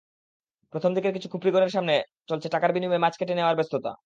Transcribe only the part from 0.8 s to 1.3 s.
দিকের কিছু